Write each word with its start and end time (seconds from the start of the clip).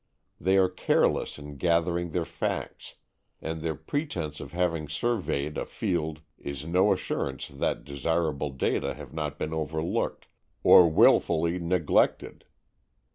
They 0.39 0.57
are 0.57 0.67
careless 0.67 1.37
in 1.37 1.57
gathering 1.57 2.09
their 2.09 2.25
facts, 2.25 2.95
and 3.39 3.61
their 3.61 3.75
pretence 3.75 4.39
of 4.39 4.51
having 4.51 4.87
surveyed 4.87 5.59
a 5.59 5.65
field 5.67 6.21
is 6.39 6.65
no 6.65 6.91
assurance 6.91 7.49
that 7.49 7.83
desirable 7.83 8.49
data 8.49 8.95
have 8.95 9.13
not 9.13 9.37
been 9.37 9.53
overlooked 9.53 10.25
or 10.63 10.89
wilfully 10.89 11.59
neglected. 11.59 12.45